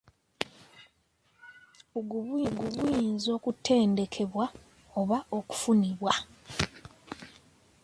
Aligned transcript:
Obukugu 1.97 2.63
buyinza 2.75 3.29
okutendekebwa 3.37 4.45
oba 4.99 5.17
okufunibwa. 5.37 6.13